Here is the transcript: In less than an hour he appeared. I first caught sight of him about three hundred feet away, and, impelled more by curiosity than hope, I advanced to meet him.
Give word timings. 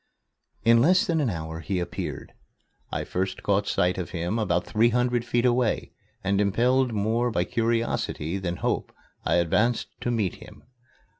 In 0.65 0.81
less 0.81 1.05
than 1.05 1.21
an 1.21 1.29
hour 1.29 1.59
he 1.59 1.77
appeared. 1.79 2.33
I 2.91 3.03
first 3.03 3.43
caught 3.43 3.67
sight 3.67 3.99
of 3.99 4.09
him 4.09 4.39
about 4.39 4.65
three 4.65 4.89
hundred 4.89 5.23
feet 5.23 5.45
away, 5.45 5.91
and, 6.23 6.41
impelled 6.41 6.91
more 6.91 7.29
by 7.29 7.43
curiosity 7.43 8.39
than 8.39 8.55
hope, 8.55 8.91
I 9.25 9.35
advanced 9.35 9.89
to 10.01 10.09
meet 10.09 10.37
him. 10.37 10.63